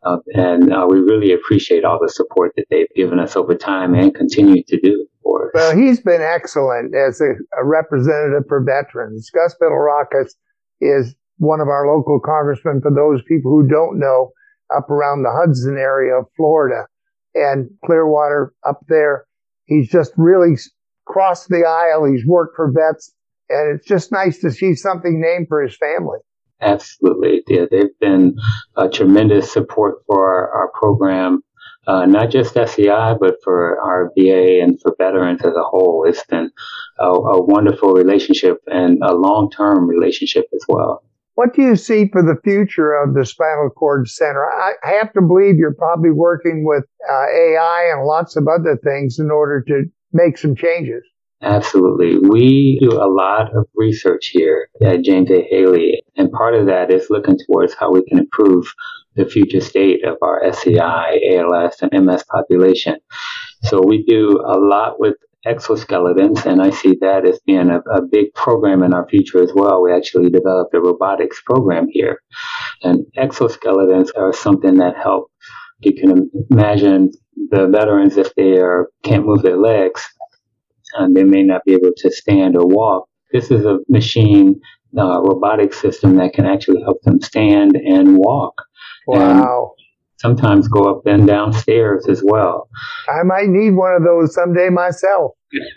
uh, 0.02 0.18
and 0.34 0.72
uh, 0.72 0.86
we 0.88 1.00
really 1.00 1.32
appreciate 1.32 1.84
all 1.84 1.98
the 2.00 2.08
support 2.08 2.52
that 2.56 2.66
they've 2.70 2.92
given 2.94 3.18
us 3.18 3.36
over 3.36 3.54
time 3.54 3.94
and 3.94 4.14
continue 4.14 4.62
to 4.68 4.80
do 4.80 5.06
for 5.22 5.46
us. 5.46 5.50
Well, 5.54 5.76
he's 5.76 6.00
been 6.00 6.22
excellent 6.22 6.94
as 6.94 7.20
a, 7.20 7.32
a 7.60 7.64
representative 7.64 8.44
for 8.48 8.62
veterans. 8.62 9.30
Gus 9.30 9.54
Bilirakis 9.60 10.34
is 10.80 11.14
one 11.38 11.60
of 11.60 11.68
our 11.68 11.86
local 11.86 12.20
congressmen. 12.20 12.80
For 12.80 12.90
those 12.90 13.22
people 13.22 13.50
who 13.50 13.68
don't 13.68 13.98
know, 13.98 14.32
up 14.74 14.90
around 14.90 15.22
the 15.22 15.32
Hudson 15.32 15.76
area 15.76 16.14
of 16.14 16.26
Florida 16.36 16.86
and 17.34 17.70
Clearwater 17.84 18.52
up 18.66 18.80
there. 18.88 19.26
He's 19.66 19.88
just 19.88 20.12
really 20.16 20.56
crossed 21.04 21.48
the 21.48 21.64
aisle. 21.66 22.04
He's 22.04 22.26
worked 22.26 22.56
for 22.56 22.70
vets 22.72 23.12
and 23.48 23.76
it's 23.76 23.86
just 23.86 24.12
nice 24.12 24.38
to 24.40 24.50
see 24.50 24.74
something 24.74 25.20
named 25.20 25.48
for 25.48 25.62
his 25.62 25.76
family. 25.76 26.18
Absolutely. 26.60 27.42
Yeah, 27.48 27.66
they've 27.70 27.98
been 28.00 28.36
a 28.76 28.88
tremendous 28.88 29.52
support 29.52 29.96
for 30.06 30.26
our, 30.26 30.50
our 30.50 30.70
program, 30.72 31.42
uh, 31.86 32.06
not 32.06 32.30
just 32.30 32.56
SCI, 32.56 33.14
but 33.20 33.36
for 33.44 33.78
our 33.80 34.10
VA 34.16 34.60
and 34.62 34.80
for 34.80 34.94
veterans 34.98 35.42
as 35.44 35.54
a 35.54 35.62
whole. 35.62 36.06
It's 36.08 36.24
been 36.24 36.50
a, 36.98 37.08
a 37.08 37.44
wonderful 37.44 37.92
relationship 37.92 38.58
and 38.66 39.02
a 39.02 39.14
long 39.14 39.50
term 39.50 39.86
relationship 39.86 40.46
as 40.54 40.64
well. 40.68 41.02
What 41.34 41.54
do 41.54 41.60
you 41.60 41.76
see 41.76 42.08
for 42.08 42.22
the 42.22 42.40
future 42.42 42.94
of 42.94 43.12
the 43.12 43.26
spinal 43.26 43.68
cord 43.68 44.08
center? 44.08 44.42
I 44.42 44.72
have 44.92 45.12
to 45.12 45.20
believe 45.20 45.56
you're 45.56 45.74
probably 45.74 46.10
working 46.10 46.64
with 46.64 46.84
uh, 47.06 47.26
AI 47.28 47.90
and 47.92 48.06
lots 48.06 48.36
of 48.36 48.48
other 48.48 48.78
things 48.82 49.18
in 49.18 49.30
order 49.30 49.60
to 49.68 49.84
make 50.14 50.38
some 50.38 50.56
changes. 50.56 51.04
Absolutely. 51.42 52.18
We 52.18 52.78
do 52.80 52.92
a 52.92 53.08
lot 53.08 53.54
of 53.54 53.66
research 53.74 54.28
here 54.28 54.68
at 54.82 55.02
James 55.02 55.30
A. 55.30 55.46
Haley, 55.50 56.02
and 56.16 56.32
part 56.32 56.54
of 56.54 56.66
that 56.66 56.90
is 56.90 57.10
looking 57.10 57.38
towards 57.46 57.74
how 57.74 57.92
we 57.92 58.02
can 58.04 58.18
improve 58.18 58.66
the 59.16 59.26
future 59.26 59.60
state 59.60 60.04
of 60.04 60.16
our 60.22 60.42
SCI, 60.44 61.20
ALS, 61.32 61.76
and 61.82 62.06
MS 62.06 62.24
population. 62.24 62.96
So 63.64 63.82
we 63.84 64.02
do 64.02 64.40
a 64.46 64.58
lot 64.58 64.98
with 64.98 65.16
exoskeletons, 65.46 66.44
and 66.46 66.60
I 66.62 66.70
see 66.70 66.96
that 67.00 67.26
as 67.26 67.38
being 67.46 67.70
a, 67.70 67.78
a, 67.90 68.02
big 68.02 68.34
program 68.34 68.82
in 68.82 68.92
our 68.92 69.08
future 69.08 69.42
as 69.42 69.52
well. 69.54 69.82
We 69.82 69.92
actually 69.92 70.30
developed 70.30 70.74
a 70.74 70.80
robotics 70.80 71.40
program 71.42 71.86
here, 71.90 72.20
and 72.82 73.04
exoskeletons 73.16 74.08
are 74.16 74.32
something 74.32 74.76
that 74.78 74.96
help 74.96 75.30
You 75.80 75.94
can 75.94 76.30
imagine 76.50 77.12
the 77.50 77.68
veterans, 77.68 78.16
if 78.16 78.34
they 78.34 78.58
are, 78.58 78.88
can't 79.04 79.26
move 79.26 79.42
their 79.42 79.58
legs, 79.58 80.02
and 80.94 81.16
they 81.16 81.24
may 81.24 81.42
not 81.42 81.62
be 81.64 81.74
able 81.74 81.92
to 81.96 82.10
stand 82.10 82.56
or 82.56 82.66
walk. 82.66 83.08
This 83.32 83.50
is 83.50 83.64
a 83.64 83.78
machine, 83.88 84.60
uh, 84.96 85.20
robotic 85.22 85.74
system 85.74 86.16
that 86.16 86.32
can 86.32 86.46
actually 86.46 86.82
help 86.82 87.02
them 87.02 87.20
stand 87.20 87.76
and 87.76 88.16
walk. 88.16 88.54
Wow. 89.06 89.18
And 89.18 89.82
sometimes 90.18 90.68
go 90.68 90.90
up 90.90 91.06
and 91.06 91.26
down 91.26 91.52
stairs 91.52 92.06
as 92.08 92.22
well. 92.24 92.68
I 93.08 93.22
might 93.24 93.48
need 93.48 93.72
one 93.72 93.94
of 93.94 94.02
those 94.02 94.34
someday 94.34 94.70
myself. 94.70 95.32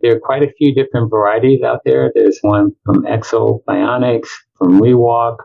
there 0.00 0.16
are 0.16 0.20
quite 0.20 0.42
a 0.42 0.52
few 0.58 0.74
different 0.74 1.10
varieties 1.10 1.62
out 1.62 1.80
there. 1.84 2.12
There's 2.14 2.38
one 2.42 2.72
from 2.84 3.04
Ekso 3.04 3.62
Bionics, 3.68 4.28
from 4.56 4.80
Rewalk, 4.80 5.36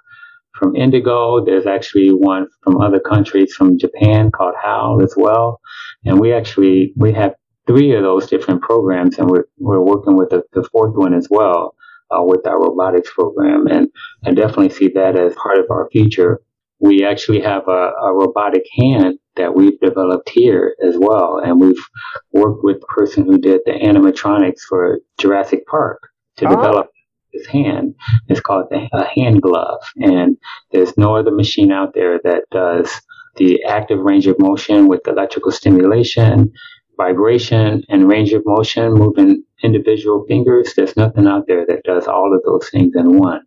from 0.53 0.73
Indego. 0.73 1.45
There's 1.45 1.65
actually 1.65 2.09
one 2.09 2.47
from 2.63 2.79
other 2.81 2.99
countries, 2.99 3.53
from 3.53 3.77
Japan 3.77 4.31
called 4.31 4.55
HAL 4.61 5.01
as 5.01 5.13
well. 5.17 5.59
And 6.05 6.19
we 6.19 6.33
actually, 6.33 6.93
we 6.95 7.11
have 7.13 7.33
three 7.67 7.93
of 7.93 8.03
those 8.03 8.27
different 8.27 8.61
programs 8.61 9.17
and 9.17 9.29
we're, 9.29 9.45
we're 9.57 9.81
working 9.81 10.15
with 10.17 10.29
the, 10.29 10.43
the 10.53 10.67
fourth 10.71 10.95
one 10.95 11.13
as 11.13 11.27
well. 11.29 11.75
Uh, 12.11 12.23
with 12.23 12.47
our 12.47 12.59
robotics 12.59 13.11
program, 13.13 13.67
and 13.67 13.87
I 14.25 14.31
definitely 14.31 14.71
see 14.71 14.87
that 14.95 15.15
as 15.15 15.35
part 15.35 15.59
of 15.59 15.65
our 15.69 15.87
future. 15.91 16.41
We 16.79 17.05
actually 17.05 17.39
have 17.41 17.67
a, 17.67 17.91
a 18.01 18.11
robotic 18.11 18.63
hand 18.79 19.19
that 19.35 19.53
we've 19.53 19.79
developed 19.79 20.27
here 20.29 20.75
as 20.83 20.95
well, 20.97 21.37
and 21.37 21.61
we've 21.61 21.85
worked 22.33 22.63
with 22.63 22.79
the 22.81 22.87
person 22.87 23.25
who 23.25 23.37
did 23.37 23.61
the 23.67 23.73
animatronics 23.73 24.61
for 24.67 24.97
Jurassic 25.19 25.67
Park 25.67 26.01
to 26.37 26.47
oh. 26.47 26.49
develop 26.49 26.87
this 27.31 27.45
hand. 27.45 27.93
It's 28.27 28.41
called 28.41 28.71
a 28.71 29.05
hand 29.05 29.43
glove, 29.43 29.81
and 29.97 30.35
there's 30.71 30.97
no 30.97 31.15
other 31.15 31.29
machine 31.29 31.71
out 31.71 31.93
there 31.93 32.19
that 32.23 32.45
does 32.49 32.89
the 33.35 33.63
active 33.65 33.99
range 33.99 34.25
of 34.25 34.39
motion 34.39 34.87
with 34.87 35.07
electrical 35.07 35.51
stimulation, 35.51 36.51
vibration, 36.99 37.83
and 37.89 38.09
range 38.09 38.33
of 38.33 38.43
motion, 38.45 38.93
moving 38.93 39.43
individual 39.63 40.25
fingers. 40.27 40.73
There's 40.75 40.97
nothing 40.97 41.27
out 41.27 41.47
there 41.47 41.65
that 41.65 41.83
does 41.83 42.07
all 42.07 42.35
of 42.35 42.41
those 42.43 42.69
things 42.69 42.93
in 42.95 43.17
one 43.17 43.41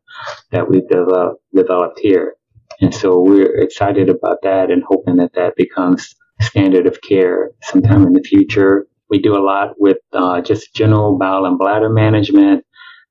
that 0.51 0.69
we've 0.69 0.89
developed, 0.89 1.43
developed 1.55 2.01
here. 2.01 2.35
And 2.81 2.95
so 2.95 3.21
we're 3.21 3.61
excited 3.61 4.09
about 4.09 4.39
that 4.43 4.71
and 4.71 4.83
hoping 4.89 5.17
that 5.17 5.35
that 5.35 5.55
becomes 5.57 6.15
standard 6.41 6.87
of 6.87 7.01
care 7.03 7.51
sometime 7.63 8.07
in 8.07 8.15
the 8.15 8.23
future. 8.23 8.87
We 9.11 9.21
do 9.21 9.37
a 9.37 9.45
lot 9.45 9.75
with 9.79 9.99
uh, 10.15 10.41
just 10.41 10.75
general 10.75 11.19
bowel 11.19 11.45
and 11.45 11.59
bladder 11.59 11.91
management, 11.91 12.65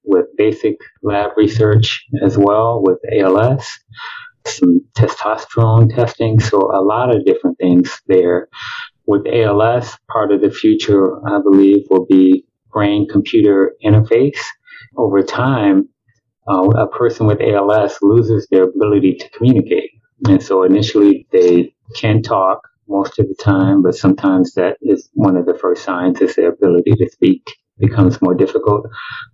with 0.04 0.26
basic 0.36 0.78
lab 1.04 1.32
research 1.38 2.04
as 2.26 2.38
well 2.38 2.82
with 2.84 2.98
ALS, 3.16 3.70
some 4.48 4.82
testosterone 4.98 5.94
testing. 5.96 6.40
So 6.40 6.58
a 6.58 6.82
lot 6.82 7.16
of 7.16 7.26
different 7.26 7.60
things 7.60 8.02
there. 8.08 8.50
With 9.08 9.26
ALS, 9.28 9.98
part 10.10 10.32
of 10.32 10.42
the 10.42 10.52
future, 10.52 11.18
I 11.28 11.40
believe, 11.42 11.86
will 11.90 12.06
be 12.06 12.46
brain 12.72 13.08
computer 13.10 13.74
interface. 13.84 14.40
Over 14.98 15.22
time, 15.24 15.90
uh, 16.48 16.68
a 16.70 16.88
person 16.88 17.28
with 17.28 17.42
ALS 17.42 17.98
loses 18.02 18.48
their 18.50 18.64
ability 18.64 19.16
to 19.16 19.30
communicate. 19.30 19.92
And 20.28 20.42
so 20.42 20.64
initially 20.64 21.28
they 21.32 21.74
can 21.96 22.22
talk 22.22 22.62
most 22.88 23.20
of 23.20 23.28
the 23.28 23.36
time, 23.36 23.82
but 23.82 23.96
sometimes 23.96 24.54
that 24.54 24.78
is 24.82 25.10
one 25.14 25.38
of 25.38 25.46
the 25.46 25.58
first 25.58 25.84
signs 25.84 26.22
is 26.22 26.36
their 26.36 26.50
ability 26.50 26.92
to 26.96 27.10
speak 27.10 27.48
becomes 27.80 28.22
more 28.22 28.36
difficult. 28.36 28.86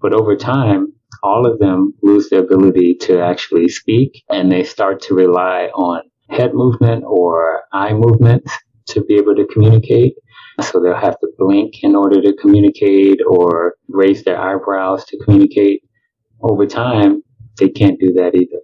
But 0.02 0.14
over 0.14 0.36
time, 0.36 0.94
all 1.24 1.46
of 1.46 1.60
them 1.60 1.94
lose 2.02 2.30
their 2.30 2.44
ability 2.44 2.96
to 3.02 3.20
actually 3.20 3.68
speak 3.68 4.24
and 4.30 4.52
they 4.52 4.64
start 4.64 5.02
to 5.04 5.16
rely 5.16 5.70
on 5.74 6.04
head 6.30 6.54
movement 6.54 7.04
or 7.06 7.64
eye 7.74 7.94
movement 7.94 8.50
to 8.90 9.04
be 9.04 9.16
able 9.16 9.36
to 9.36 9.46
communicate. 9.46 10.16
So 10.62 10.80
they'll 10.80 10.96
have 10.96 11.20
to 11.20 11.28
blink 11.38 11.84
in 11.84 11.96
order 11.96 12.22
to 12.22 12.34
communicate 12.42 13.20
or 13.28 13.76
raise 13.88 14.24
their 14.24 14.40
eyebrows 14.40 15.06
to 15.06 15.18
communicate. 15.24 15.84
Over 16.42 16.66
time, 16.66 17.24
they 17.58 17.70
can't 17.70 18.00
do 18.00 18.14
that 18.14 18.36
either. 18.36 18.62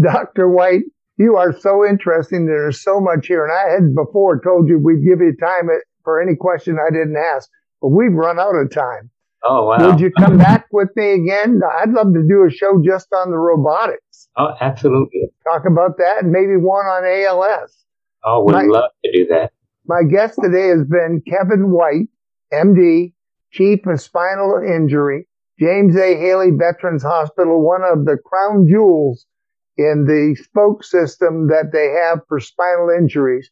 Dr. 0.00 0.48
White, 0.48 0.84
you 1.18 1.36
are 1.36 1.52
so 1.58 1.84
interesting. 1.84 2.46
There's 2.46 2.82
so 2.82 3.00
much 3.00 3.26
here. 3.26 3.44
And 3.44 3.52
I 3.52 3.74
had 3.74 3.94
before 3.94 4.40
told 4.40 4.68
you 4.68 4.78
we'd 4.78 5.04
give 5.04 5.20
you 5.20 5.34
time 5.38 5.68
for 6.04 6.20
any 6.20 6.36
question 6.36 6.78
I 6.78 6.90
didn't 6.90 7.16
ask 7.16 7.48
but 7.80 7.88
we've 7.88 8.12
run 8.12 8.38
out 8.38 8.54
of 8.54 8.70
time. 8.72 9.10
Oh, 9.44 9.66
wow. 9.66 9.90
Would 9.90 10.00
you 10.00 10.10
come 10.10 10.36
back 10.38 10.66
with 10.72 10.88
me 10.96 11.12
again? 11.12 11.60
I'd 11.80 11.90
love 11.90 12.12
to 12.14 12.24
do 12.28 12.44
a 12.44 12.50
show 12.50 12.82
just 12.84 13.08
on 13.12 13.30
the 13.30 13.38
robotics. 13.38 14.28
Oh, 14.36 14.54
absolutely. 14.60 15.30
Talk 15.44 15.62
about 15.66 15.96
that 15.98 16.24
and 16.24 16.32
maybe 16.32 16.56
one 16.56 16.86
on 16.86 17.04
ALS. 17.04 17.84
Oh, 18.24 18.44
would 18.44 18.66
love 18.66 18.90
to 19.04 19.12
do 19.12 19.26
that. 19.30 19.52
My 19.86 20.02
guest 20.02 20.38
today 20.42 20.68
has 20.68 20.84
been 20.84 21.22
Kevin 21.26 21.70
White, 21.70 22.08
MD, 22.52 23.12
Chief 23.52 23.86
of 23.86 24.00
Spinal 24.00 24.62
Injury, 24.62 25.26
James 25.58 25.96
A. 25.96 26.16
Haley 26.16 26.50
Veterans 26.50 27.02
Hospital, 27.02 27.64
one 27.64 27.82
of 27.82 28.04
the 28.04 28.18
crown 28.24 28.66
jewels 28.68 29.26
in 29.76 30.04
the 30.06 30.36
spoke 30.42 30.84
system 30.84 31.48
that 31.48 31.70
they 31.72 31.88
have 31.88 32.20
for 32.28 32.40
spinal 32.40 32.90
injuries. 32.90 33.50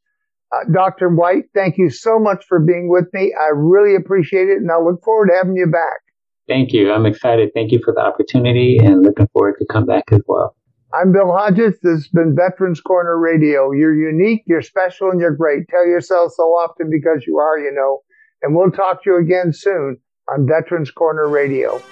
Uh, 0.52 0.64
Dr. 0.72 1.08
White, 1.08 1.44
thank 1.54 1.78
you 1.78 1.90
so 1.90 2.18
much 2.18 2.44
for 2.48 2.60
being 2.60 2.88
with 2.88 3.06
me. 3.12 3.34
I 3.38 3.50
really 3.54 3.96
appreciate 3.96 4.48
it, 4.48 4.58
and 4.58 4.70
I 4.70 4.78
look 4.78 5.02
forward 5.02 5.28
to 5.28 5.34
having 5.34 5.56
you 5.56 5.66
back. 5.66 6.00
Thank 6.48 6.72
you. 6.72 6.92
I'm 6.92 7.06
excited. 7.06 7.50
Thank 7.54 7.72
you 7.72 7.80
for 7.84 7.92
the 7.92 8.00
opportunity, 8.00 8.78
and 8.78 9.02
looking 9.02 9.28
forward 9.32 9.56
to 9.58 9.66
come 9.66 9.86
back 9.86 10.04
as 10.12 10.20
well. 10.26 10.55
I'm 10.96 11.12
Bill 11.12 11.30
Hodges. 11.30 11.74
This 11.82 12.04
has 12.04 12.08
been 12.08 12.34
Veterans 12.34 12.80
Corner 12.80 13.18
Radio. 13.18 13.70
You're 13.70 13.94
unique, 13.94 14.44
you're 14.46 14.62
special, 14.62 15.10
and 15.10 15.20
you're 15.20 15.36
great. 15.36 15.68
Tell 15.68 15.84
yourself 15.84 16.32
so 16.32 16.44
often 16.44 16.88
because 16.88 17.24
you 17.26 17.36
are, 17.36 17.58
you 17.58 17.70
know. 17.70 18.00
And 18.40 18.56
we'll 18.56 18.70
talk 18.70 19.04
to 19.04 19.10
you 19.10 19.16
again 19.18 19.52
soon 19.52 19.98
on 20.32 20.48
Veterans 20.48 20.90
Corner 20.90 21.28
Radio. 21.28 21.82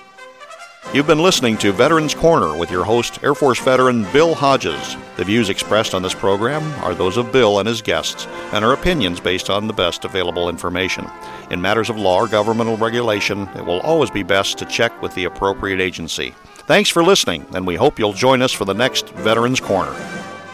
You've 0.94 1.06
been 1.06 1.22
listening 1.22 1.58
to 1.58 1.72
Veterans 1.72 2.14
Corner 2.14 2.56
with 2.56 2.70
your 2.70 2.84
host, 2.84 3.22
Air 3.22 3.34
Force 3.34 3.58
veteran 3.60 4.10
Bill 4.10 4.34
Hodges. 4.34 4.96
The 5.18 5.24
views 5.24 5.50
expressed 5.50 5.94
on 5.94 6.00
this 6.00 6.14
program 6.14 6.62
are 6.82 6.94
those 6.94 7.18
of 7.18 7.30
Bill 7.30 7.58
and 7.58 7.68
his 7.68 7.82
guests 7.82 8.26
and 8.54 8.64
are 8.64 8.72
opinions 8.72 9.20
based 9.20 9.50
on 9.50 9.66
the 9.66 9.74
best 9.74 10.06
available 10.06 10.48
information. 10.48 11.06
In 11.50 11.60
matters 11.60 11.90
of 11.90 11.98
law 11.98 12.20
or 12.20 12.28
governmental 12.28 12.78
regulation, 12.78 13.48
it 13.54 13.66
will 13.66 13.80
always 13.80 14.10
be 14.10 14.22
best 14.22 14.56
to 14.58 14.64
check 14.64 15.02
with 15.02 15.14
the 15.14 15.24
appropriate 15.24 15.80
agency. 15.80 16.34
Thanks 16.66 16.88
for 16.88 17.04
listening, 17.04 17.44
and 17.54 17.66
we 17.66 17.74
hope 17.74 17.98
you'll 17.98 18.14
join 18.14 18.40
us 18.40 18.50
for 18.50 18.64
the 18.64 18.72
next 18.72 19.10
Veterans 19.10 19.60
Corner. 19.60 19.94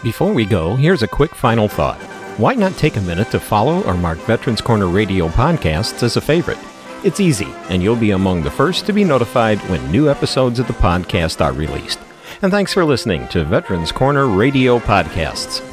Before 0.03 0.33
we 0.33 0.45
go, 0.45 0.75
here's 0.75 1.05
a 1.05 1.09
quick 1.09 1.33
final 1.33 1.69
thought. 1.69 2.01
Why 2.37 2.55
not 2.55 2.73
take 2.73 2.97
a 2.97 3.01
minute 3.03 3.31
to 3.31 3.39
follow 3.39 3.85
or 3.85 3.95
mark 3.95 4.19
Veterans 4.21 4.61
Corner 4.61 4.89
Radio 4.89 5.29
podcasts 5.29 6.03
as 6.03 6.17
a 6.17 6.21
favorite? 6.21 6.59
It's 7.05 7.21
easy, 7.21 7.47
and 7.69 7.81
you'll 7.81 7.95
be 7.95 8.11
among 8.11 8.43
the 8.43 8.51
first 8.51 8.87
to 8.87 8.93
be 8.93 9.05
notified 9.05 9.59
when 9.71 9.93
new 9.93 10.11
episodes 10.11 10.59
of 10.59 10.67
the 10.67 10.73
podcast 10.73 11.41
are 11.41 11.53
released. 11.53 12.01
And 12.43 12.51
thanks 12.51 12.75
for 12.75 12.85
listening 12.85 13.29
to 13.29 13.45
Veterans 13.45 13.93
Corner 13.93 14.27
Radio 14.27 14.81
Podcasts. 14.81 15.70